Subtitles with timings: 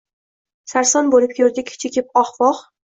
[0.71, 2.69] Sarson bo’lib yurdik, chekib oh-voh